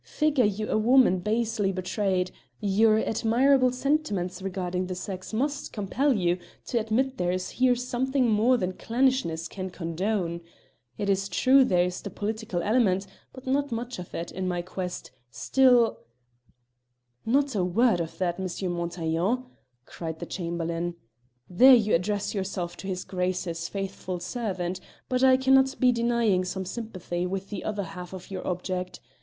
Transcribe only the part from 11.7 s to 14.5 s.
is the political element but not much of it in